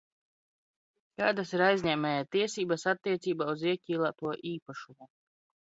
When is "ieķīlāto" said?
3.73-4.37